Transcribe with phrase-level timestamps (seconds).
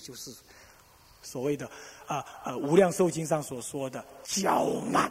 [0.00, 0.34] 就是
[1.22, 1.70] 所谓的
[2.06, 5.10] 啊呃《无量寿经》上所说的骄慢。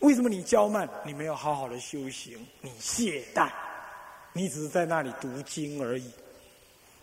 [0.00, 0.86] 为什么你骄慢？
[1.06, 3.50] 你没有好好的修行，你懈怠，
[4.34, 6.10] 你只是在那里读经而已，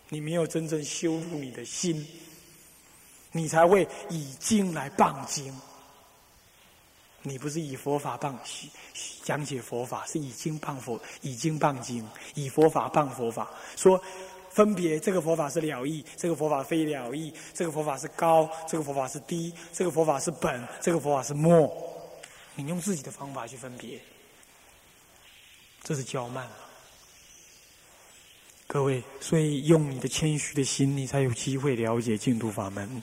[0.08, 2.06] 你没有真正修复你的心，
[3.32, 5.52] 你才会以经来谤经。
[7.24, 8.34] 你不是以佛法谤
[9.22, 13.48] 讲解佛法，是以经谤佛，以经谤经，以佛法谤佛法。
[13.76, 14.00] 说
[14.54, 21.72] 分别这个佛法是了义，这个佛法非了义，这个佛法是高，这个佛法是低，这个佛法是本，这个佛法是末。
[22.54, 23.98] 你用自己的方法去分别，
[25.82, 26.56] 这是骄慢了。
[28.66, 33.02] 各位，所以用你的谦虚的心，你才有机会了解净土法门。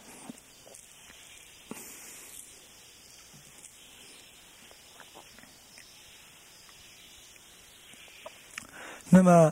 [9.10, 9.52] 那么，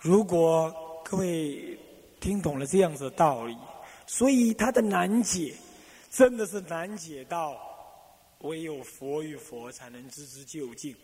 [0.00, 1.78] 如果各位
[2.20, 3.56] 听懂了这样子的道理，
[4.06, 5.54] 所以他的难解，
[6.10, 7.60] 真的是难解到
[8.38, 10.96] 唯有佛与佛才能知之究竟。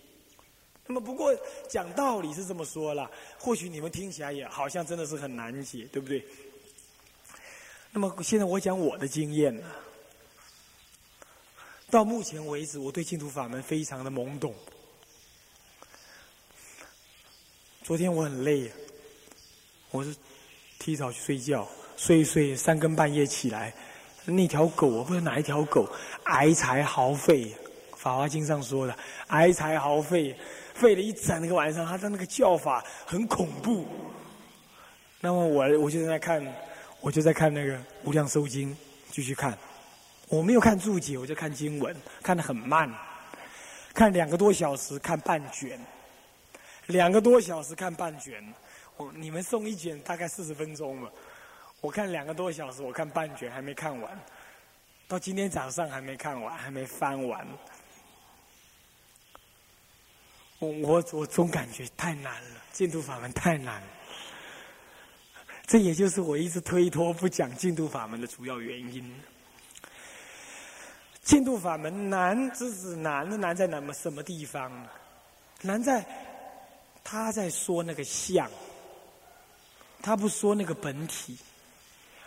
[0.86, 1.34] 那么，不过
[1.68, 6.24] 讲道理是这么说了，或许你们听起来也好像真的是很难解，对不对？
[7.92, 9.66] 那么现在我讲我的经验呢，
[11.90, 14.54] 到目前为止，我对净土法门非常的懵懂。
[17.82, 18.70] 昨天我很累，
[19.90, 20.14] 我是
[20.78, 23.72] 提早去睡觉，睡一睡三更半夜起来，
[24.26, 25.88] 那条狗我不知道哪一条狗
[26.24, 27.46] 哀财耗费，
[27.96, 28.94] 《法华经》上说的
[29.28, 30.36] 哀财耗费，
[30.74, 33.86] 费了一整个晚上，它的那个叫法很恐怖。
[35.20, 36.46] 那么我我就在看，
[37.00, 38.70] 我就在看那个《无量寿经》，
[39.10, 39.56] 继续看，
[40.28, 42.92] 我没有看注解，我就看经文，看得很慢，
[43.94, 45.80] 看两个多小时，看半卷。
[46.86, 48.42] 两个多小时看半卷，
[49.14, 51.12] 你们送一卷大概四十分钟了，
[51.80, 54.18] 我看两个多小时，我看半卷还没看完，
[55.06, 57.46] 到今天早上还没看完，还没翻完。
[60.58, 63.82] 我我我总感觉太难了，净土法门太难，
[65.66, 69.14] 这也就是我一直推脱不讲净土法门的主要原因。
[71.22, 74.70] 净土法门难，只是难的难在哪么什么地方？
[75.62, 76.04] 难在。
[77.10, 78.50] 他在说那个相，
[80.00, 81.36] 他不说那个本体，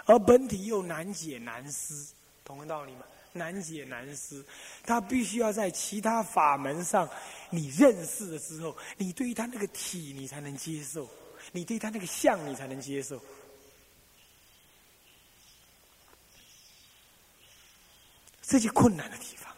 [0.05, 3.03] 而本体又难解难思，同个道理吗？
[3.33, 4.45] 难解难思，
[4.83, 7.09] 他必须要在其他法门上
[7.49, 11.09] 你认识了之后，你对于他那个体你才能接受，
[11.53, 13.21] 你对他那个相你才能接受，
[18.41, 19.50] 这就困难的地方。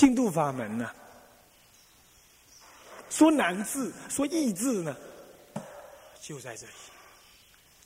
[0.00, 0.90] 净土法门呢？
[3.10, 4.96] 说难治，说易治呢？
[6.22, 6.72] 就在这里，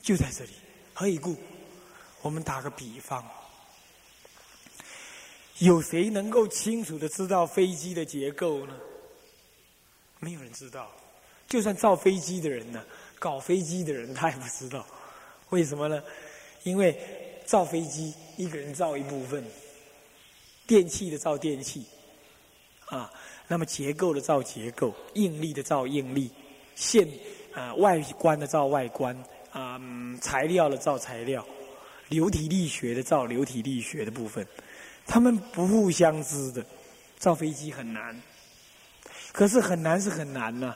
[0.01, 0.51] 就在这里。
[0.93, 1.35] 何以故？
[2.21, 3.21] 我们打个比方，
[5.57, 8.73] 有谁能够清楚的知道飞机的结构呢？
[10.21, 10.89] 没有人知道。
[11.49, 12.81] 就算造飞机的人呢，
[13.19, 14.87] 搞飞机的人他也不知道。
[15.49, 16.01] 为什么呢？
[16.63, 16.97] 因为
[17.45, 19.45] 造飞机一个人造一部分，
[20.65, 21.85] 电器的造电器。
[22.87, 23.11] 啊，
[23.47, 26.31] 那么结构的造结构，应力的造应力，
[26.75, 27.07] 线
[27.53, 29.17] 啊外观的造外观，
[29.51, 29.79] 啊
[30.21, 31.45] 材料的造材料，
[32.09, 34.45] 流体力学的造流体力学的部分，
[35.07, 36.63] 他们不互相知的，
[37.17, 38.21] 造飞机很难，
[39.31, 40.75] 可是很难是很难呐。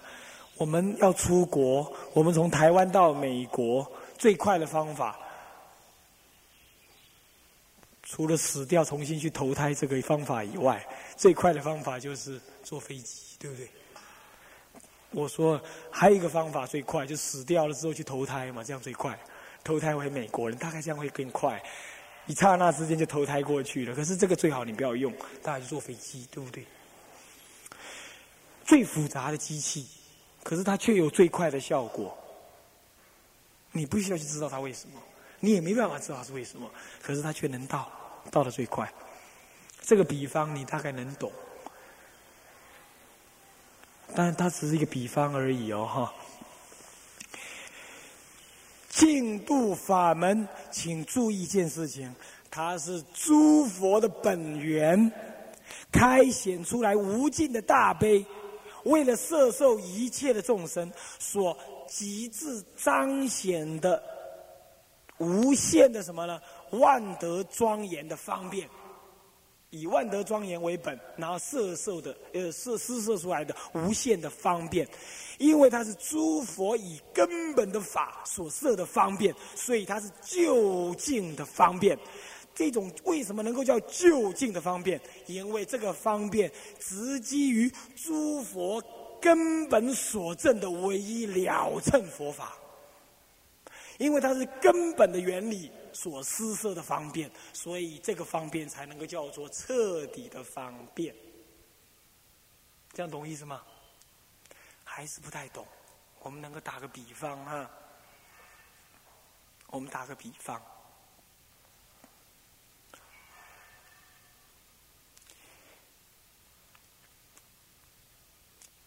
[0.58, 5.18] 我们要出国，我们从台湾到美国最快的方法。
[8.12, 10.84] 除了死掉重新去投胎这个方法以外，
[11.16, 13.70] 最快的方法就是坐飞机，对不对？
[15.12, 15.62] 我说
[15.92, 19.18] 还有一个方法最快，就死掉了之后去投胎嘛，这样最快。
[19.64, 21.62] 投胎为美国人，大概这样会更快，
[22.25, 23.94] 一刹那之间就投胎过去了。
[23.94, 25.14] 可是这个最好你不要用，
[25.44, 26.66] 大家就坐飞机，对不对？
[28.66, 29.85] 最复杂的机器，
[30.41, 32.17] 可是它却有最快的效果。
[33.72, 35.00] 你不需要去知道它为什么，
[35.40, 36.67] 你也没办法知道它是为什么，
[37.03, 37.91] 可是它却能到。
[38.32, 38.92] 到的最快，
[39.82, 41.32] 这个比方你大概能懂，
[44.16, 46.14] 但它只是一个比方而已哦，哈。
[48.90, 52.14] 净度法门，请注意一件事情，
[52.52, 55.12] 它是诸佛的本源，
[55.92, 58.26] 开显出来无尽的大悲，
[58.84, 61.58] 为了摄受一切的众生所
[61.88, 64.04] 极致彰显的
[65.18, 66.42] 无限的什么呢？
[66.72, 68.70] 万德庄严的方便，
[69.70, 74.88] 以万德庄严为本，然后摄受的呃摄施设出来的无限的方便，
[75.38, 81.98] 因为它是诸佛以根本的法所设的方便，所以它是就近的方便。
[82.56, 85.00] 这种为什么能够叫就近的方便？
[85.28, 88.84] 因为这个方便直基于诸佛
[89.22, 92.58] 根本所证的唯一了称佛法，
[93.98, 95.72] 因为它是根本的原理。
[95.99, 101.13] 所施设的方便，所以这个方便才能够叫做彻底的方便。
[102.93, 103.61] 这样懂意思吗？
[104.85, 105.67] 还是不太懂？
[106.22, 107.69] 我们能够打个比方啊？
[109.67, 110.61] 我们打个比方，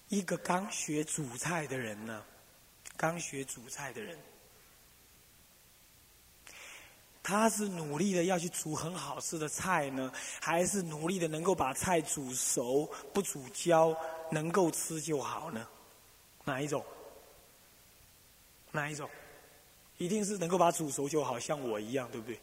[0.09, 2.25] 一个刚学煮菜的人呢，
[2.97, 4.19] 刚学煮菜的人。
[7.23, 10.11] 他是努力的要去煮很好吃的菜呢，
[10.41, 13.97] 还是努力的能够把菜煮熟不煮焦，
[14.31, 15.65] 能够吃就好呢？
[16.45, 16.85] 哪一种？
[18.73, 19.09] 哪一种？
[19.99, 22.41] 一定是能够把煮熟就好，像我一样，对不对？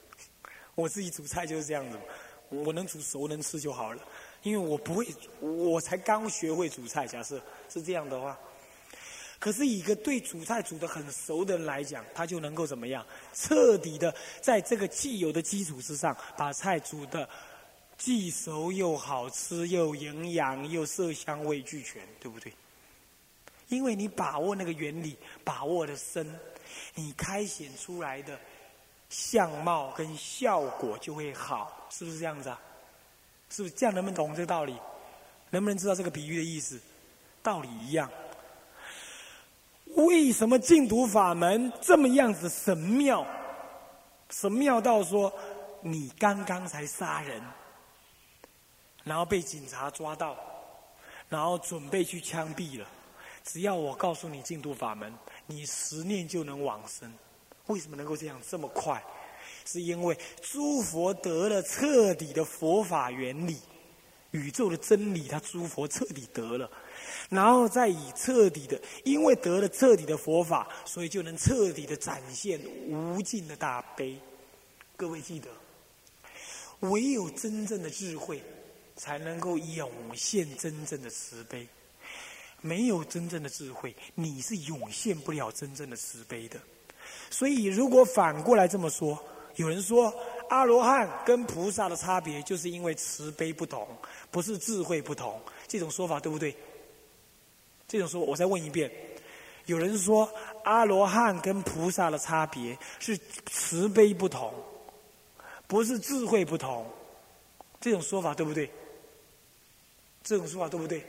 [0.76, 2.00] 我自己煮菜就是这样子，
[2.48, 4.02] 我能煮熟能吃就好了，
[4.44, 5.06] 因为我不会，
[5.42, 7.06] 我才刚学会煮菜。
[7.06, 8.40] 假设是这样的话。
[9.40, 13.06] 可是，一个对煮菜煮的很熟的人来讲，他就能够怎么样？
[13.34, 17.28] 彻底的在这个既有的基础之上，把菜煮的
[17.98, 22.52] 既熟又好吃，又营养，又色香味俱全，对不对？
[23.70, 25.16] 因为你把握那个原理，
[25.46, 26.38] 把握的深，
[26.96, 28.38] 你开显出来的
[29.10, 32.60] 相貌跟效果就会好，是不是这样子啊？
[33.50, 33.96] 是不是这样？
[33.96, 34.76] 能不能懂这个道理？
[35.52, 36.78] 能不能知道这个比喻的意思？
[37.42, 38.12] 道理一样。
[40.06, 43.26] 为什么净土法门这么样子神妙？
[44.30, 45.34] 神妙到说，
[45.82, 47.42] 你刚刚才杀人，
[49.04, 50.38] 然后被警察抓到，
[51.28, 52.88] 然后准备去枪毙了。
[53.44, 55.14] 只要我告诉你净土法门，
[55.48, 57.12] 你十念就能往生。
[57.68, 59.04] 为什么能够这样这么快？
[59.66, 63.60] 是因为诸佛得了彻底的佛法原理，
[64.32, 66.70] 宇宙的真理，他诸佛彻底得了。
[67.30, 74.18] 然后再以彻底的，因为得了彻底的佛法，所以就能彻底的展现无尽的大悲。
[74.98, 75.48] 各位记得，
[76.82, 78.44] 唯有真正的智慧，
[78.96, 81.68] 才能够涌现真正的慈悲。
[82.62, 86.60] 没有真正的智慧，你是涌现不了真正的慈悲的。
[87.30, 89.18] 所以，如果反过来这么说，
[89.56, 90.14] 有人说
[90.50, 93.88] 阿罗汉跟菩萨的差别，就是因为慈悲不同，
[94.30, 95.40] 不是智慧不同。
[95.68, 96.54] 这种说法对不对？
[97.90, 98.90] 这种说，我再问一遍：
[99.66, 100.32] 有人说
[100.64, 104.54] 阿罗汉跟菩萨的差别是慈悲不同，
[105.68, 106.86] 不是智慧不同。
[107.82, 108.70] 这种说法对不对？
[110.24, 111.04] 这种说法对不对？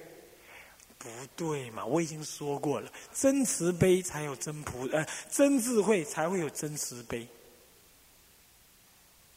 [0.99, 1.85] 不对嘛！
[1.85, 7.27] 我已经说过了，真慈悲才有真菩，呃，真智慧才会有真慈悲。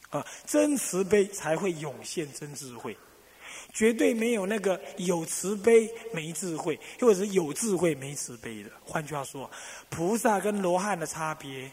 [0.10, 2.98] 啊，真慈悲才会涌现真智慧。
[3.71, 8.69] 绝对没有那个有慈悲没智慧，或者是有智慧没慈悲的。
[8.83, 9.50] 换句话说，
[9.89, 11.71] 菩萨跟罗汉的差别，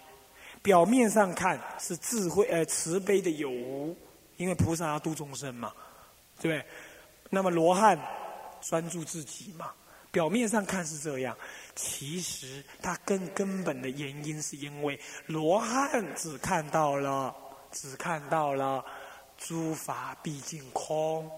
[0.63, 3.97] 表面上看是智慧呃慈悲的有无，
[4.37, 5.73] 因为菩萨要度众生嘛，
[6.41, 6.67] 对不对？
[7.29, 7.99] 那么罗汉
[8.61, 9.73] 专注自己嘛，
[10.11, 11.37] 表面上看是这样，
[11.76, 17.35] 其实他更根本的原因是因为罗汉只看到了，
[17.71, 18.85] 只看到了
[19.38, 21.31] 诸法毕竟空。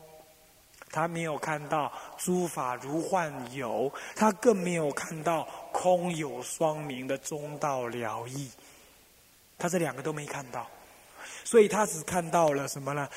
[0.92, 8.50] 他没有看到诸法如幻有，他更没有看到空有双明的中道了义。
[9.58, 10.66] 他这两个都没看到，
[11.44, 13.08] 所以他只看到了什么呢？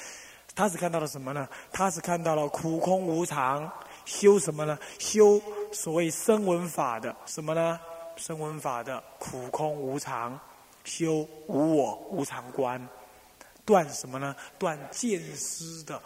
[0.56, 1.48] 他只看到了什么呢？
[1.74, 3.70] 他只看到了苦空无常，
[4.06, 4.80] 修什么呢？
[4.98, 5.42] 修
[5.74, 7.78] 所谓声闻法的什么呢？
[8.16, 10.40] 声闻法的苦空无常，
[10.86, 12.88] 修无我无常观，
[13.66, 14.34] 断什么呢？
[14.58, 16.02] 断见思的。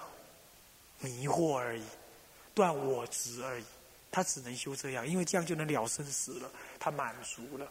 [1.01, 1.84] 迷惑而已，
[2.53, 3.63] 断我执而已，
[4.12, 7.68] 他只能修这样，因为这样就能了生死了，他满足了。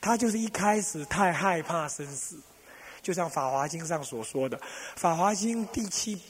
[0.00, 2.38] 他就是一开始太害怕生死，
[3.00, 4.58] 就像《法华经》上所说的，
[4.94, 6.20] 《法华经》第七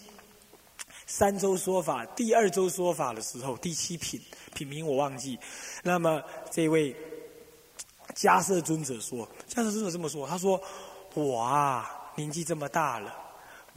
[1.07, 4.21] 三周说法，第二周说法的时候，第七品
[4.55, 5.39] 品名我忘记。
[5.83, 6.95] 那么这位
[8.15, 10.63] 迦摄尊者说，迦摄尊者这么说，他说
[11.15, 13.15] ：“我啊，年纪这么大了。”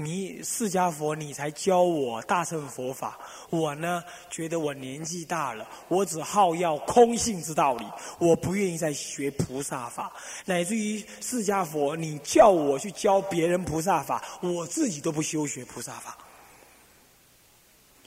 [0.01, 3.19] 你释迦佛，你才教我大乘佛法。
[3.49, 7.85] 我呢，觉得我年纪大了，我只好要空性之道理，
[8.17, 10.09] 我不愿意再学菩萨法。
[10.45, 16.17] 乃至于释迦佛，你叫我去教别人菩萨法，我自己都不修学菩萨法。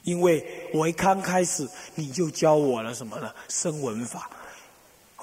[0.01, 3.31] 因为我一刚开始你就教我了什么呢？
[3.49, 4.31] 声闻法。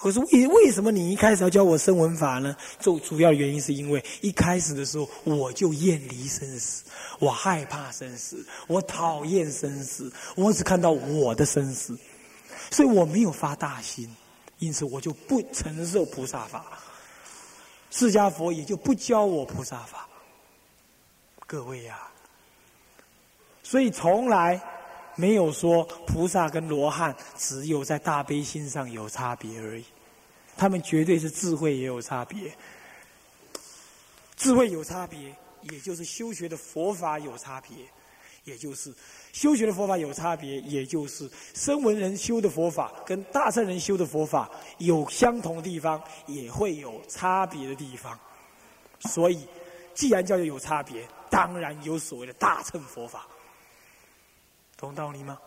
[0.01, 2.57] 可是为为什么你一开始要教我声闻法呢？
[2.79, 6.85] 主主要原因是因为一开始的时候我就厌离生死，
[7.19, 11.95] 我害怕生死，我讨厌生死，我只看到我的生死，
[12.71, 14.09] 所以我没有发大心，
[14.59, 16.79] 因此我就不承受菩萨法，
[17.91, 20.09] 释迦佛也就不教我菩萨法。
[21.47, 22.09] 各位呀，
[23.63, 24.59] 所以从来
[25.17, 29.85] 没有说菩萨跟罗汉只有在大悲心上有差别而已。
[30.57, 32.53] 他们绝对是智慧也有差别，
[34.37, 37.77] 智慧有差别，也就是修学的佛法有差别，
[38.45, 38.93] 也就是
[39.33, 48.19] 修学的佛法有差别，也就是声闻人修的佛法跟大乘人修的佛法有相同的地方，也会有差别的地方。
[49.01, 49.47] 所以，
[49.95, 53.27] 既然叫做有差别，当然有所谓的大乘佛法，
[54.81, 55.39] 懂道理吗？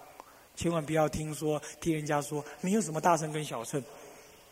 [0.56, 3.84] 千万不要听说听人家说没有什么大乘跟小乘。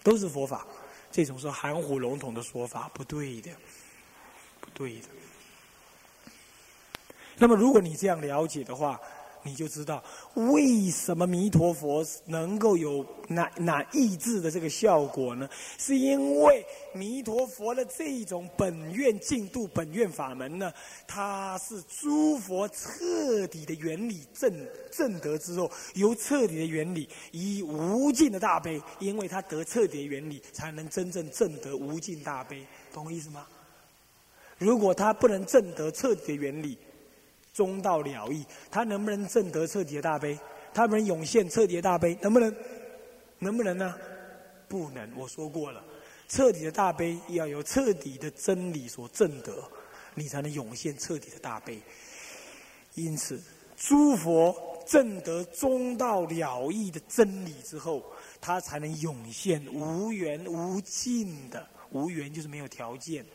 [0.03, 0.65] 都是佛法，
[1.11, 3.51] 这种是含糊笼统的说法，不对的，
[4.59, 5.07] 不对的。
[7.37, 8.99] 那么，如果你这样了解的话，
[9.43, 10.03] 你就知道
[10.35, 15.49] 为什么弥陀佛能够有那那意志的这个效果呢？
[15.79, 20.71] 是因为弥陀佛的这种本愿进度本愿法门呢，
[21.07, 24.53] 它是诸佛彻底的原理正
[24.91, 33.47] 正得之后，由彻底的原理以无尽的大悲，因为他得彻底的原理，才能真正正得无尽大悲，懂我意思吗？
[34.59, 36.77] 如果他不能正得彻底的原理。
[37.53, 40.37] 中道了义，他能不能证得彻底的大悲？
[40.73, 42.17] 他能涌现彻底的大悲？
[42.21, 42.55] 能不能？
[43.39, 43.95] 能不能呢？
[44.67, 45.11] 不能。
[45.17, 45.83] 我说过了，
[46.29, 49.63] 彻底的大悲要由彻底的真理所证得，
[50.15, 51.81] 你才能涌现彻底的大悲。
[52.95, 53.41] 因此，
[53.75, 54.55] 诸佛
[54.87, 58.03] 证得中道了义的真理之后，
[58.39, 61.67] 他才能涌现无缘无尽的。
[61.91, 63.25] 无缘就是没有条件，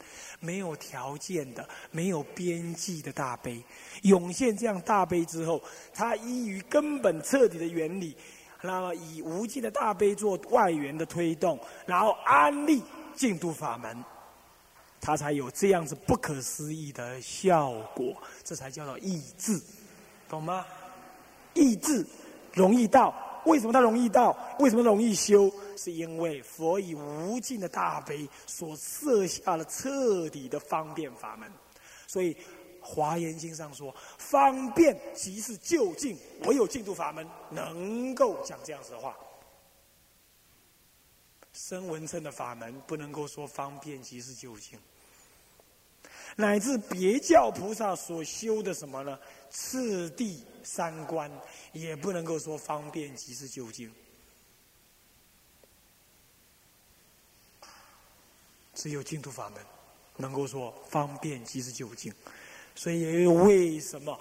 [0.40, 3.62] 没有条件的、没有边际的大悲，
[4.02, 5.62] 涌现这样大悲之后，
[5.93, 8.16] 它依于根本彻底的原理，
[8.62, 12.83] 那么以无尽的大悲做外缘的推动，然后安利
[13.14, 13.97] 净土法门，
[15.00, 18.14] 它才有这样子不可思议的效果，
[18.45, 19.61] 这才叫做意志，
[20.28, 20.64] 懂吗？
[21.55, 22.05] 意志
[22.52, 23.14] 容易到，
[23.47, 24.37] 为什么它容易到？
[24.59, 25.50] 为什么容易修？
[25.76, 31.50] 是因为佛以无尽的大悲所设下了彻底的方便法门，
[32.06, 32.35] 所以
[32.80, 39.16] 《华严经》上说：“方便即是究竟，唯有净土法门能够讲这样子的话。”
[41.52, 44.78] 声闻乘的法门不能够说方便即是究竟，
[46.37, 49.18] 乃至别教菩萨所修的什么呢？
[49.49, 51.30] 次第三观
[51.73, 53.90] 也不能够说方便即是究竟。
[58.76, 59.61] 只有净土法门
[60.18, 62.12] 能够说方便即是究竟，
[62.75, 64.16] 所以为什么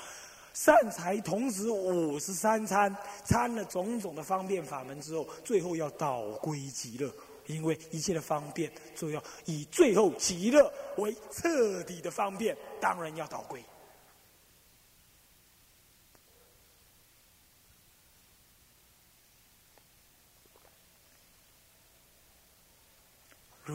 [0.54, 7.14] 善财童子五十三参参了种种的方便法门之后，最后要倒归极乐？
[7.48, 13.64] 因为一切的方便，就要以最后极乐为彻底的方便，当然要倒归。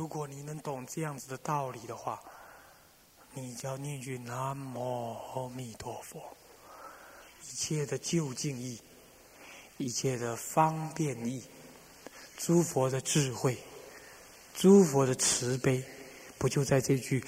[0.01, 2.19] 如果你能懂这样子的道理的话，
[3.35, 6.19] 你就要念句南无阿弥陀佛，
[7.43, 8.81] 一切的究竟意，
[9.77, 11.45] 一切的方便意，
[12.39, 13.59] 诸佛的智慧，
[14.55, 15.85] 诸佛的慈悲，
[16.39, 17.23] 不就在这句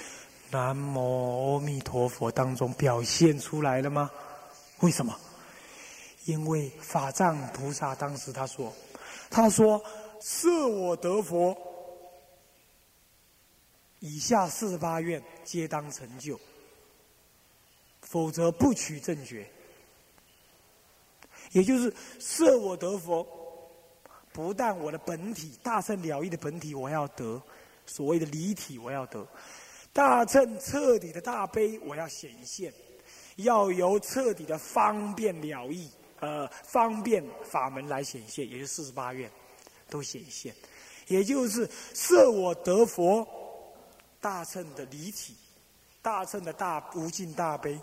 [0.49, 4.09] 南无阿弥陀佛当中表现出来了吗？
[4.79, 5.15] 为什么？
[6.25, 8.73] 因为法藏菩萨当时他说
[9.29, 9.79] ：“他说
[10.19, 11.55] 设我得佛。”
[14.05, 16.37] 以下四十八愿皆当成就，
[18.01, 19.49] 否则不取正觉。
[21.53, 23.25] 也就是设我得佛，
[24.33, 27.41] 不但我的本体大乘了义的本体我要得，
[27.85, 29.25] 所谓的离体我要得，
[29.93, 32.73] 大乘彻底的大悲我要显现，
[33.37, 39.31] 要由彻底的方便了义，呃，方便法门来显现，也就是四十八愿
[39.89, 40.53] 都显现，
[41.07, 43.25] 也就是设我得佛。
[44.23, 45.35] 大乘的离体，
[46.01, 47.77] 大乘的大无尽大悲，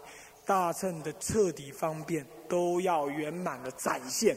[0.46, 4.34] 大乘的彻底方便，都要圆满的展现。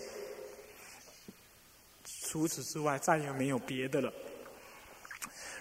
[2.03, 4.11] 除此之外，再也没有别的了。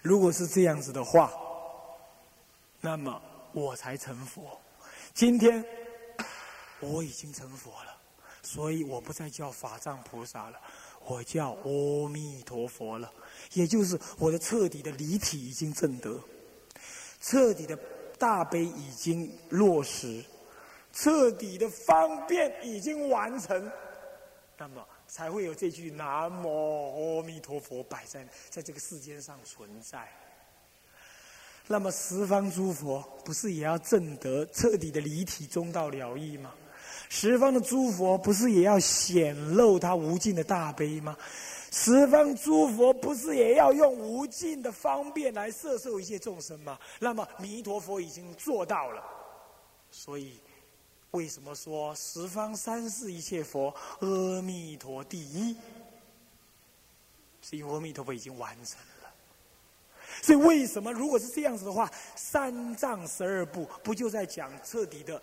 [0.02, 1.32] 如果是这样子的话，
[2.80, 3.22] 那么
[3.52, 4.60] 我才成佛。
[5.14, 5.64] 今天
[6.80, 7.96] 我已经成佛了，
[8.42, 10.60] 所以我不再叫法藏菩萨了，
[11.04, 13.12] 我叫阿弥陀佛了。
[13.52, 16.18] 也就是我的彻底的离体已经证得，
[17.22, 17.78] 彻底的
[18.18, 20.22] 大悲已经落实，
[20.92, 23.70] 彻底的方便已经完成，
[24.58, 30.06] 那么才会有这句南无阿弥陀佛摆在在这个世间上存在。
[31.68, 36.52] 那么十方诸佛不是也要证得彻底的离体中道了义吗？
[37.08, 41.16] 十方的诸佛不是也要显露他无尽的大悲吗？
[41.74, 46.78] 十方诸佛不是也要用无尽的方便来摄受一切众生吗？
[47.00, 49.02] 那么弥陀佛已经做到了，
[49.90, 50.38] 所以
[51.12, 55.56] 为什么说十方三世一切佛阿弥陀第一？
[57.40, 59.10] 是因为阿弥陀佛已经完成了。
[60.20, 65.20] 所以为什么如果是这样子的话，三藏十二部不就在讲彻底的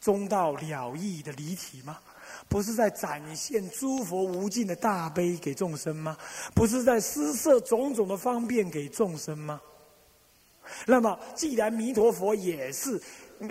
[0.00, 2.00] 中道了义的离体吗？
[2.48, 6.16] 不是在展现诸佛无尽的大悲给众生吗？
[6.54, 9.60] 不是在施设种种的方便给众生吗？
[10.86, 13.00] 那么，既然弥陀佛也是，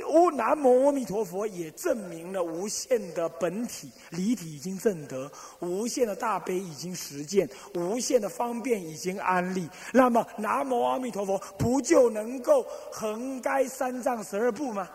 [0.08, 14.88] 无南无阿弥陀佛也证明了无限的本体离体已经证得，无限的大悲已经实践，无限的方便已经安立，那么南无阿弥陀佛不就能够横该三藏十二部吗？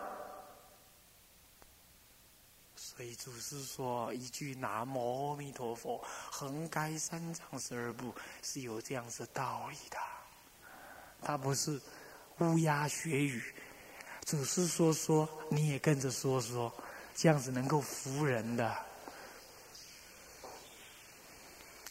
[2.95, 9.97] 所以祖师说一句“南无阿弥陀佛”，横该三藏十二部是有这样子道理的。
[11.23, 11.81] 他不是
[12.37, 13.41] 乌鸦学语，
[14.25, 16.71] 祖师说说，你也跟着说说，
[17.15, 18.75] 这样子能够服人的。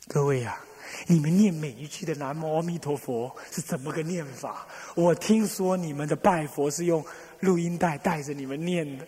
[0.07, 0.65] 各位啊，
[1.09, 4.69] 你们念每一句的“南无阿弥陀佛”是怎么个念法？
[4.95, 7.05] 我听说你们的拜佛是用
[7.41, 9.05] 录音带带着你们念的。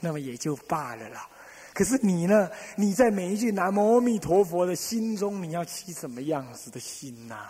[0.00, 1.28] 那么也就罢了啦。
[1.72, 2.50] 可是你呢？
[2.76, 7.48] 你在每一句南无阿弥陀佛的心中，你要起什么样子的心呐？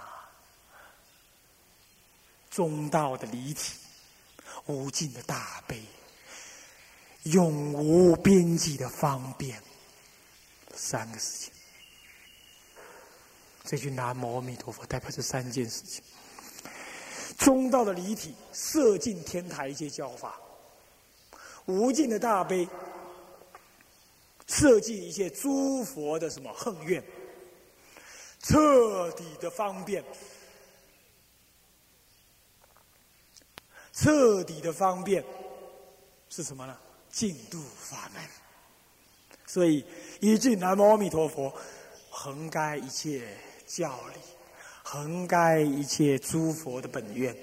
[2.50, 3.74] 中道的离体，
[4.66, 5.82] 无尽的大悲，
[7.22, 9.60] 永无边际的方便，
[10.74, 11.52] 三个事情。
[13.64, 16.04] 这句南无阿弥陀佛代表这三件事情：
[17.38, 20.38] 中道的离体，摄尽天台阶教法。
[21.66, 22.68] 无尽的大悲，
[24.46, 27.02] 设计一切诸佛的什么恨怨，
[28.40, 30.04] 彻底的方便，
[33.92, 35.24] 彻底的方便
[36.28, 36.76] 是什么呢？
[37.10, 38.22] 净度法门。
[39.46, 39.84] 所以
[40.20, 41.52] 一句南无阿弥陀佛，
[42.08, 44.20] 横该一切教理，
[44.82, 47.36] 横该一切诸佛的本愿，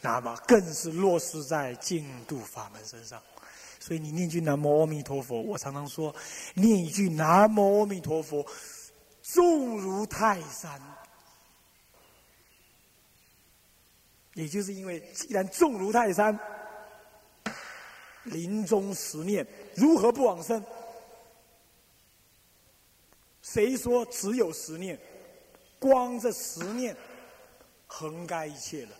[0.00, 3.22] 那么更是落实在净度法门身上。
[3.82, 6.14] 所以你念句南无阿弥陀佛，我常常说，
[6.54, 8.46] 念一句南无阿弥陀佛，
[9.24, 10.80] 重如泰山。
[14.34, 16.38] 也就是因为既然重如泰山，
[18.22, 20.64] 临终十念如何不往生？
[23.42, 24.96] 谁说只有十念？
[25.80, 26.96] 光这十念，
[27.88, 28.92] 横该一切了，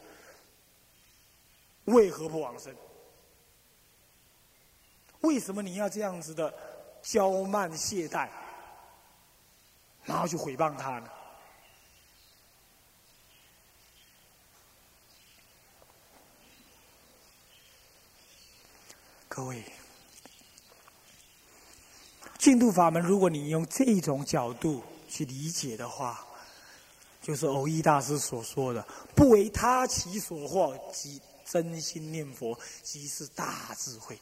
[1.85, 2.75] 为何不往生？
[5.23, 6.53] 为什么你要这样子的
[7.03, 8.29] 骄慢懈怠，
[10.05, 11.09] 然后去诽谤他呢？
[19.29, 19.65] 各位，
[22.37, 26.23] 净土法门，如果你用这种角度去理解的话，
[27.23, 34.19] 就是欧一大师所说的“不为他其所惑，即真心念佛，即是大智慧”。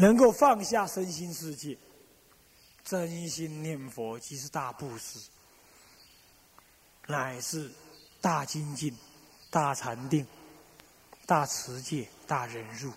[0.00, 1.76] 能够放下身心世界，
[2.82, 5.18] 真心念佛，即是大布施，
[7.06, 7.70] 乃是
[8.18, 8.96] 大精进、
[9.50, 10.26] 大禅定、
[11.26, 12.90] 大持戒、大忍辱，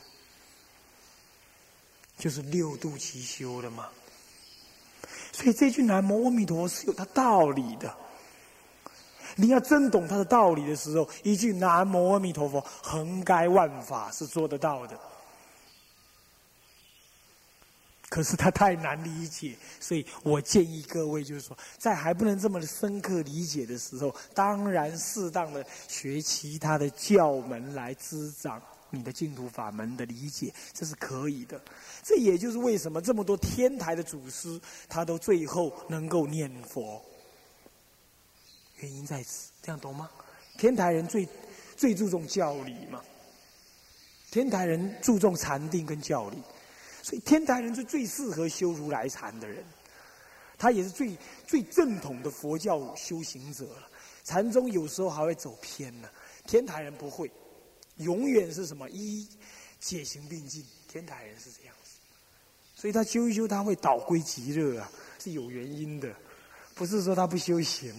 [2.18, 3.90] 就是六度齐修的嘛。
[5.34, 7.94] 所以这句南无阿弥陀佛是有它道理的。
[9.36, 14.98] 你要真懂它的道理的时候，一句南无阿弥陀佛，横该万法是做得到的。
[18.14, 31.60] 可是它太难理解，所以我建议各位，就是说，在还不能这么深刻理解的时候，当然适当的学其他的教门来滋长你的净土法门的理解，这是可以的。
[32.04, 37.02] 这也就是为什么这么多天台的祖师，他都最后能够念佛，
[38.78, 39.50] 原因在此。
[39.64, 40.08] 这样懂吗？
[40.60, 41.28] 天台人最
[41.76, 43.02] 最注重教理嘛，
[44.30, 46.38] 天台人注重禅定跟教理，
[47.04, 49.64] 所以天台人是最适合修如来禅的人，
[50.58, 53.90] 他也是最最正统的佛教修行者了。
[54.24, 56.08] 禅宗有时候还会走偏呢，
[56.48, 57.30] 天台人不会，
[57.98, 58.90] 永远是什么？
[58.90, 59.28] 一
[59.82, 62.00] 解行并进，天台人是这样子，
[62.74, 64.90] 所以他修一修他会倒归极乐啊，
[65.20, 66.10] 是有原因的，
[66.74, 67.94] 不是说他不修行。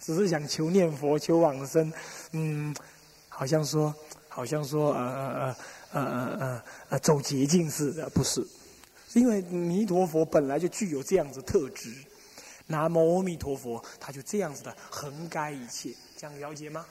[0.00, 1.92] 只是想求念佛、求往生，
[2.32, 2.74] 嗯，
[3.28, 3.94] 好像说，
[4.28, 5.56] 好像说，呃呃呃
[5.92, 8.46] 呃呃呃，走捷径似的，不是？
[9.14, 11.92] 因为弥陀佛本来就具有这样子特质，
[12.66, 16.86] 南无阿弥陀佛，他就这样子的横该一切，这样了解吗？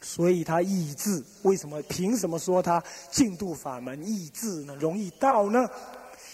[0.00, 1.80] 所以他意志为什么？
[1.82, 4.74] 凭什么说他净度法门意志呢？
[4.76, 5.68] 容易到呢？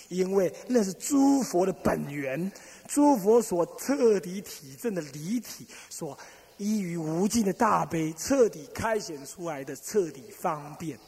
[0.08, 2.50] 因为那是诸佛的本源。
[2.88, 6.18] 诸佛所彻底体证的离体，所
[6.58, 10.98] 依于无尽的大悲，彻底开显出来的彻底方便，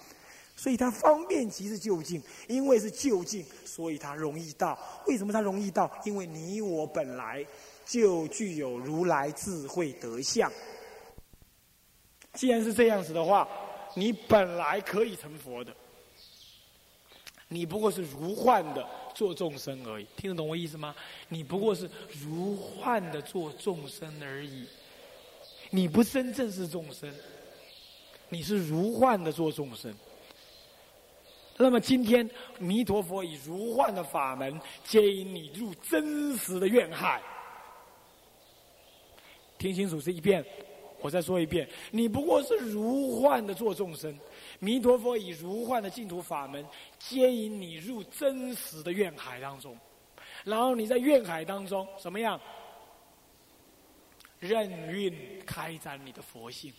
[0.57, 2.23] 所以它方便即是就近。
[2.49, 4.79] 因为是就近，所以它容易到。
[5.07, 5.91] 为什么它容易到？
[6.05, 7.45] 因为你我本来
[7.85, 10.51] 就具有如来智慧德相。
[12.33, 13.49] 既然是这样子的话，
[13.95, 15.75] 你本来可以成佛的，
[17.49, 18.87] 你不过是如幻的。
[19.15, 20.93] 做众生而已，听得懂我意思吗？
[21.29, 21.89] 你不过是
[22.21, 24.67] 如幻的做众生而已，
[25.71, 27.09] 你不真正是众生，
[28.29, 29.95] 你是如幻的做众生。
[31.57, 37.23] 那么今天弥陀佛以如幻的法门接引你入真实的愿海，
[39.57, 40.45] 听清楚这一遍，
[41.01, 44.17] 我再说一遍，你不过是如幻的做众生。
[44.59, 46.65] 弥陀佛以如幻的净土法门
[46.99, 49.77] 接引你入真实的愿海当中，
[50.45, 52.41] 然后你在愿海当中怎么样？
[54.41, 55.15] 任运
[55.47, 56.71] 开展你的佛性，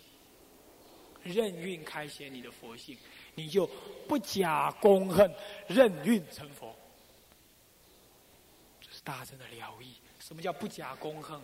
[1.26, 2.96] 任运开显你的佛性，
[3.34, 3.68] 你就
[4.08, 5.30] 不假功恨，
[5.68, 6.74] 任运成佛。
[8.80, 9.96] 这是大乘的了义。
[10.20, 11.40] 什么叫不假功恨？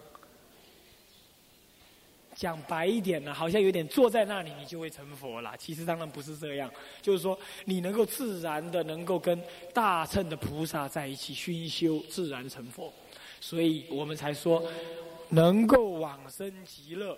[2.33, 5.53] 讲白一点呢，好像有点坐在那里你就会成佛了。
[5.57, 9.39] 其实当然不是这样，就是说你能够自然的能够跟
[9.73, 12.91] 大乘的菩萨在一起熏修，自然成佛。
[13.41, 14.63] 所以我们才说
[15.29, 17.17] 能够往生极乐，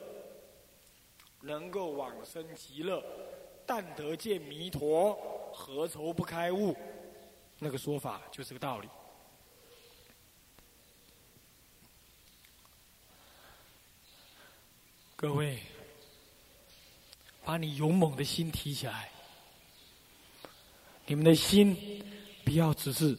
[1.46, 3.04] 能够往生极乐，
[3.66, 5.14] 但得见弥陀，
[5.54, 6.74] 何愁不开悟？
[7.60, 8.88] 那个说法就是个道理。
[15.18, 15.60] 各位，
[17.44, 19.10] 把你勇猛的心提起来。
[21.06, 22.02] 你们的心
[22.46, 23.18] 不要只是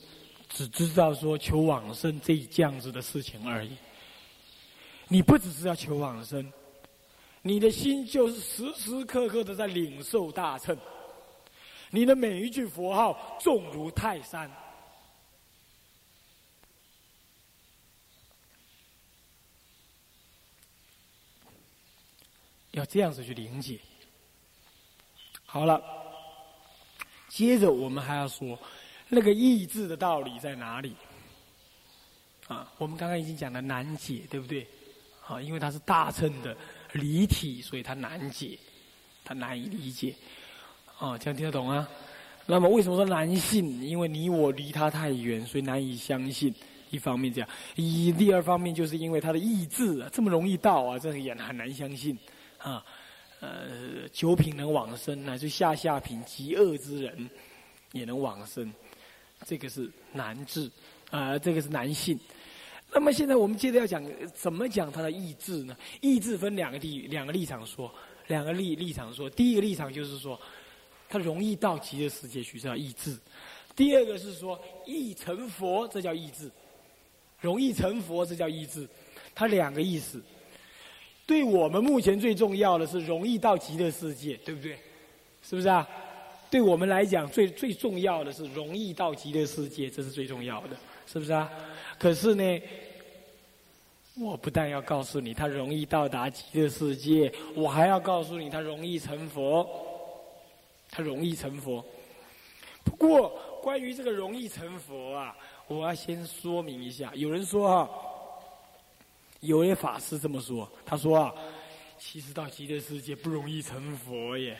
[0.49, 3.77] 只知道说求往生这一这样子的事情而已。
[5.09, 6.51] 你不只是要求往生，
[7.47, 10.75] 你的心就是时时刻刻的在领受大乘。
[11.91, 14.51] 你的每一句佛号重如泰山。
[22.71, 23.79] 要这样子去理解。
[25.45, 25.81] 好了，
[27.29, 28.59] 接着我们还要说，
[29.07, 30.97] 那个意志的道理在哪里？
[32.49, 34.67] 啊，我们刚刚已经讲了难解，对不对？
[35.27, 36.57] 啊，因为它是大乘的
[36.95, 38.59] 离体，所以它难解，
[39.25, 40.15] 它难以理解。
[40.99, 41.89] 啊，这样听得懂啊？
[42.47, 43.83] 那么为什么说难信？
[43.83, 46.55] 因为你我离他太远，所以难以相信。
[46.91, 52.17] 一方面这样，一第二方面就是因为他的意志啊，这么容易到啊，这也很难相信。
[52.59, 52.85] 啊，
[53.41, 57.29] 呃，九品能往生，乃至下下品极恶之人
[57.91, 58.73] 也能往生，
[59.45, 60.71] 这个是难治，
[61.11, 62.17] 啊，这个是难信。
[62.95, 64.03] 那么现在我们接着要讲
[64.33, 65.77] 怎么讲他的意志呢？
[66.01, 67.93] 意志分两个地两个立场说，
[68.29, 69.29] 两个立立场说。
[69.29, 70.41] 第一个立场就是说，
[71.09, 73.19] 他容易到极乐世界去，这叫意志；
[73.75, 76.49] 第二个是说，易成佛，这叫意志；
[77.41, 78.89] 容易成佛，这叫意志。
[79.35, 80.23] 他两个意思。
[81.27, 84.79] 对我们目前最重要的是容易到极乐世界，对不对？
[85.43, 85.89] 是不是啊？
[86.51, 90.77] 对我们来讲，最最重要的是容易到极乐世界，这是最重要的，
[91.07, 91.51] 是不是啊？
[91.99, 92.63] 可是呢，
[94.19, 99.69] 我不但要告诉你他容易到达极乐世界，我还要告诉你他容易成佛，
[100.91, 101.85] 他容易成佛。
[102.85, 103.31] 不过，
[103.63, 105.37] 关于这个容易成佛啊，
[105.67, 107.13] 我要先说明一下。
[107.15, 107.89] 有人说啊。
[109.41, 111.35] 有位法师这么说，他说啊，
[111.99, 114.59] 其实到极乐世界不容易成佛耶。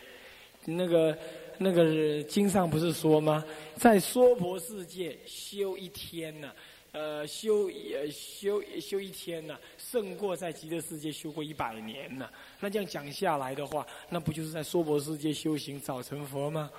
[0.67, 1.17] 那个
[1.59, 3.45] 那个经上不是说吗？
[3.77, 6.53] 在娑婆世界修一天呢，
[6.93, 12.29] 呃，修呃修修一天呢，胜过在极乐世界修过一百年呢。
[12.61, 16.71] 那这样讲下来的话，那不就是在娑婆世界修行早成佛吗？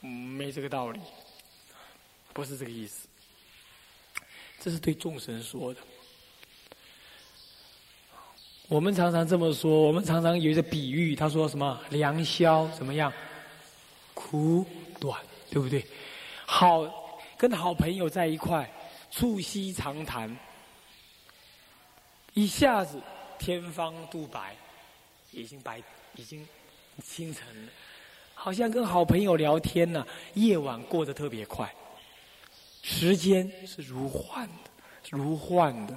[0.00, 1.00] 没这个道理，
[2.32, 3.06] 不是这个意思。
[4.60, 5.80] 这是对众生说的。
[8.68, 13.12] 我们常常这么说，我们常常有一个比喻，他说什么良宵怎么样？
[14.30, 14.64] 苦
[15.00, 15.84] 短，对不对？
[16.46, 16.82] 好，
[17.36, 18.70] 跟好朋友在一块。
[19.14, 20.34] 促膝长谈，
[22.32, 22.98] 一下子
[23.38, 24.56] 天方度白，
[25.32, 25.82] 已经白，
[26.14, 26.48] 已经
[27.04, 27.70] 清晨了，
[28.32, 30.06] 好像跟好朋友聊天呢。
[30.32, 31.70] 夜晚过得特别快，
[32.80, 34.70] 时间是如幻的，
[35.10, 35.94] 如幻的。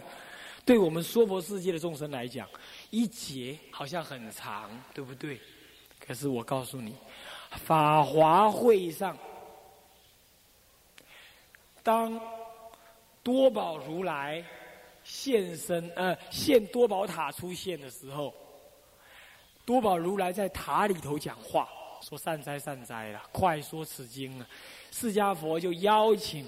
[0.66, 2.46] 对我们娑婆世界的众生来讲，
[2.90, 5.40] 一劫好像很长，对不对？
[6.06, 6.94] 可是我告诉你，
[7.58, 9.18] 法华会上，
[11.84, 12.20] 当。
[13.24, 14.46] 多宝如来
[15.04, 18.32] 现身，呃，现多宝塔出现的时候，
[19.66, 21.68] 多宝如来在塔里头讲话，
[22.02, 24.48] 说善哉善哉了，快说此经啊！
[24.92, 26.48] 释迦佛就邀请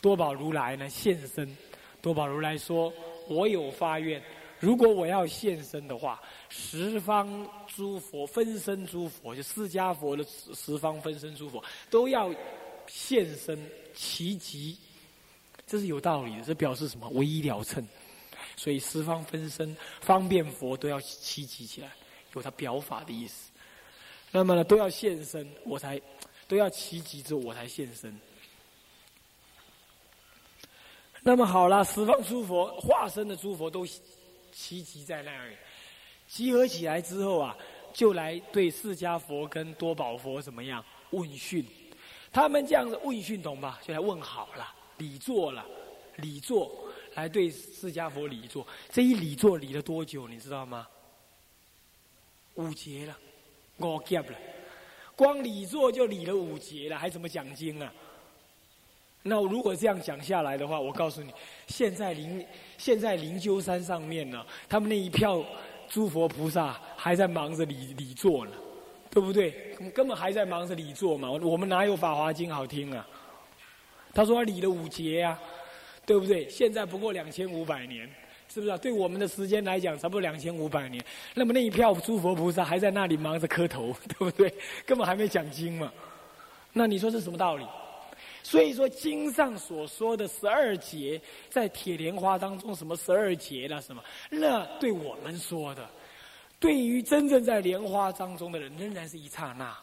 [0.00, 1.56] 多宝如来呢现身。
[2.00, 2.92] 多宝如来说
[3.26, 4.22] ：“我有发愿，
[4.60, 12.34] 如果我要现身的话，十方诸佛分身诸佛，就释迦佛的十方分身诸佛都要
[12.86, 13.58] 现身
[13.94, 14.76] 齐集。”
[15.66, 17.06] 这是有道理的，这表示什么？
[17.10, 17.86] 唯一了称，
[18.56, 21.92] 所以十方分身方便佛都要齐集起来，
[22.32, 23.50] 有他表法的意思。
[24.32, 26.00] 那么呢，都要现身，我才
[26.46, 28.18] 都要齐集之后，我才现身。
[31.20, 33.84] 那么好了，十方诸佛化身的诸佛都
[34.52, 35.54] 齐集在那儿，
[36.26, 37.56] 集合起来之后啊，
[37.92, 41.64] 就来对释迦佛跟多宝佛怎么样问讯？
[42.32, 43.80] 他们这样子问讯，懂吧？
[43.82, 44.74] 就来问好了。
[44.98, 45.64] 礼座了，
[46.16, 46.70] 礼座
[47.14, 48.66] 来对释迦佛礼座。
[48.90, 50.26] 这一礼座礼了多久？
[50.26, 50.86] 你知道吗？
[52.54, 53.16] 五节了，
[53.78, 54.36] 五劫了，
[55.14, 57.92] 光礼座就礼了五节了，还怎么讲经啊？
[59.22, 61.32] 那如果这样讲下来的话，我告诉你，
[61.66, 62.44] 现在灵
[62.76, 65.44] 现在灵鹫山上面呢，他们那一票
[65.88, 68.52] 诸佛菩萨还在忙着礼礼座呢，
[69.10, 69.50] 对不对？
[69.94, 71.30] 根本还在忙着礼座嘛。
[71.30, 73.06] 我们哪有法华经好听啊？
[74.14, 75.38] 他说：“理了五劫呀，
[76.06, 76.48] 对不对？
[76.48, 78.08] 现在不过两千五百年，
[78.48, 78.78] 是不是啊？
[78.78, 81.04] 对我们的时间来讲，差不多两千五百年。
[81.34, 84.52] 那么那一票诸佛菩萨还在那里忙着磕头，对不对？
[84.86, 85.92] 根本还没讲经嘛。
[86.72, 87.66] 那你说是什么道理？
[88.48, 94.02] 所以说经上所说的十二劫，在铁莲花当中什么十二劫了什么？
[94.30, 95.86] 那对我们说的，
[96.58, 99.76] 对于真正在莲花当中的人，仍然是一刹那。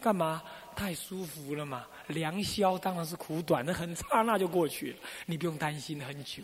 [0.00, 0.42] 干嘛？
[0.74, 1.86] 太舒服了嘛！
[2.08, 6.42] 良宵当然是苦短，那很刹那就过去了，你不用担心很久。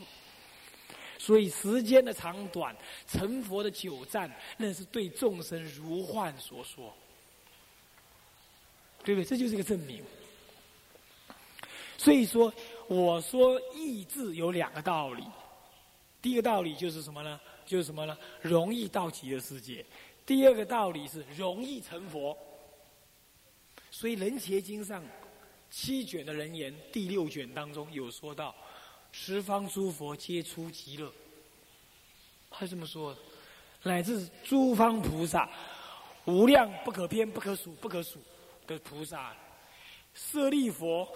[1.18, 2.76] 所以时间的长短，
[3.08, 6.94] 成佛的久暂，那是对众生如幻所说，
[9.02, 9.24] 对不对？
[9.24, 10.04] 这就是一个证明。
[11.98, 12.50] 所以说，
[12.86, 15.24] 我说意志有两个道理，
[16.22, 17.38] 第一个道理就是什么呢？
[17.66, 18.16] 就是什么呢？
[18.40, 19.84] 容易到极乐世界。
[20.24, 22.34] 第二个道理是容易成佛。
[23.90, 25.02] 所以《人杰经》上
[25.70, 28.54] 七卷的人言第六卷当中有说到，
[29.10, 31.12] 十方诸佛皆出极乐，
[32.48, 33.16] 他这么说，
[33.82, 35.50] 乃至诸方菩萨
[36.26, 38.20] 无量不可偏不可数不可数
[38.66, 39.36] 的菩萨，
[40.14, 41.08] 舍利佛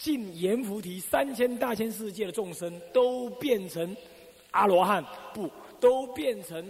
[0.00, 3.94] 尽阎浮提三千大千世界的众生都变成
[4.50, 6.66] 阿罗汉，不都变成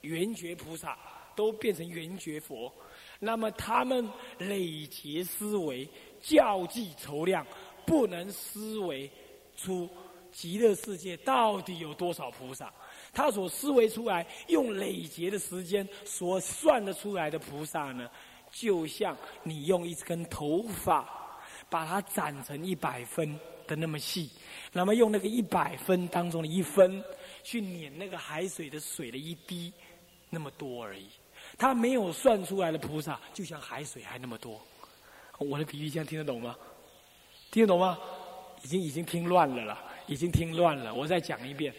[0.00, 0.98] 圆觉菩萨，
[1.36, 2.72] 都变成圆觉佛。
[3.20, 4.04] 那么他们
[4.38, 5.88] 累劫思维，
[6.20, 7.46] 较计筹量，
[7.86, 9.08] 不能思维
[9.56, 9.88] 出
[10.32, 12.74] 极乐世界到底有多少菩萨。
[13.12, 18.10] 他所思维出来，用累劫的时间所算得出来的菩萨呢，
[18.50, 21.23] 就像你用一根头发
[21.68, 24.30] 把它斩成一百分的那么细，
[24.72, 27.02] 那么用那个一百分当中的一分
[27.42, 29.72] 去碾那个海水的水的一滴，
[30.30, 31.06] 那么多而已。
[31.58, 34.60] 他没有算出来的菩萨，就像海水还那么多。
[35.38, 36.56] 我的比喻这样听得懂吗？
[37.50, 37.98] 听得懂吗？
[38.62, 40.94] 已经已经听乱了啦，已经听乱了。
[40.94, 41.74] 我再讲一遍：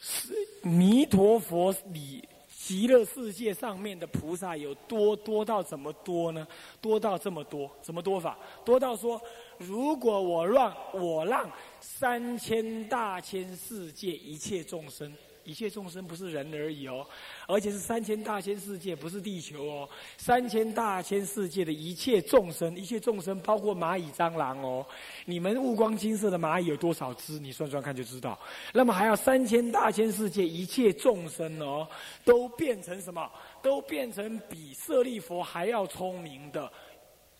[0.00, 2.26] 是弥陀佛里
[2.62, 6.46] 极乐世界上面的菩萨有多多到怎么多呢？
[6.78, 8.38] 多到这么多，怎么多法？
[8.64, 9.20] 多到说，
[9.56, 15.10] 如果我让我让三千大千世界一切众生
[15.44, 17.06] 一切众生不是人而已哦，
[17.46, 19.88] 而且是三千大千世界，不是地球哦。
[20.16, 24.86] 三千大千世界的一切众生，一切众生包括蚂蚁、蟑螂哦。
[25.24, 27.38] 你们五光金色的蚂蚁有多少只？
[27.38, 28.38] 你算算看就知道。
[28.72, 31.88] 那么还要三千大千世界一切众生哦，
[32.24, 33.30] 都变成什么？
[33.62, 36.70] 都变成比舍利佛还要聪明的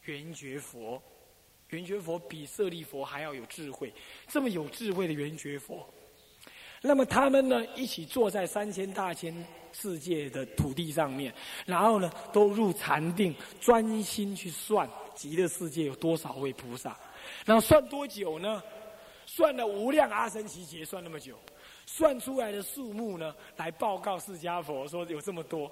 [0.05, 1.01] 圆觉佛。
[1.69, 3.93] 圆觉佛比舍利佛还要有智慧，
[4.27, 5.89] 这么有智慧的圆觉佛。
[6.83, 9.35] 那么他们呢，一起坐在三千大千
[9.71, 11.33] 世界的土地上面，
[11.67, 16.97] 然后呢，都入禅定，专心去算极乐世界有多少位菩萨，
[17.45, 18.63] 然后算多久呢？
[19.27, 21.39] 算了无量阿僧祇劫，算那么久，
[21.85, 25.71] 算出来的数目呢，来报告释迦佛说有这么多。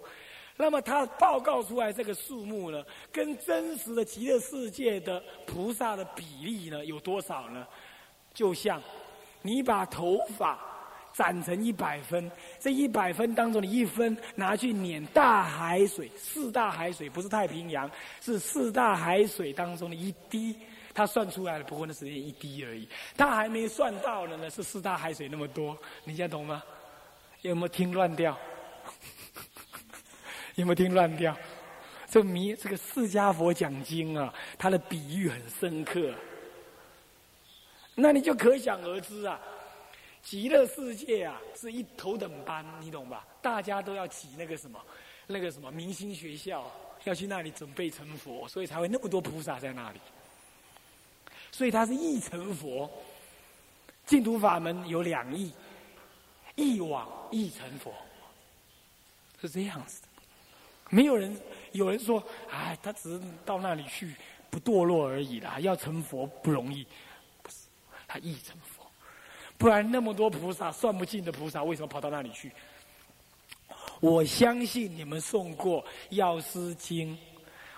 [0.58, 7.66] 那么他报告出来这个数目呢，跟真实的极乐世界的菩萨的比例呢，有多少呢？
[8.34, 8.82] 就像
[9.40, 10.67] 你把头发。
[11.18, 20.54] 攒成一百分，这一百分当中的一分拿去碾大海水，四大海水不是太平洋，是四大海水当中的一滴，
[20.94, 26.62] 他算出来了，不过那只是一滴而已，他还没算到的呢，是四大海水那么多，你现在懂吗？
[27.42, 28.38] 有没有听乱掉？
[30.54, 31.36] 有没有听乱掉？
[32.08, 36.14] 这弥这个释迦佛讲经啊，他的比喻很深刻，
[37.96, 39.36] 那你就可想而知啊。
[40.28, 43.26] 极乐世界啊，是一头等班，你懂吧？
[43.40, 44.78] 大家都要挤那个什么，
[45.26, 46.70] 那个什么明星学校，
[47.04, 49.98] 要去那里准备成佛，所以才会那么多菩萨在那里。
[51.50, 52.90] 所以他是一成佛，
[54.04, 55.50] 净土法门有两亿，
[56.56, 57.94] 一往一成佛，
[59.40, 60.08] 是这样子的。
[60.90, 61.34] 没有人
[61.72, 64.14] 有人说，哎，他只是到那里去
[64.50, 66.86] 不堕落而已啦，要成佛不容易，
[67.42, 67.56] 不是，
[68.06, 68.77] 他一成佛。
[69.58, 72.50] 不然那么多菩萨算不尽的菩萨，为什么跑到那里去？
[74.00, 77.12] 我相信你们送过《药师经》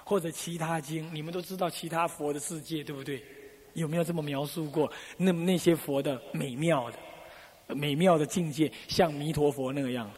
[0.05, 3.25] 或者其他经，你们都知道其他佛的世界，对不对？
[3.73, 4.93] 有没有这么描述过？
[5.17, 10.11] 那那些佛的美妙的、美妙的境界，像弥陀佛那个样。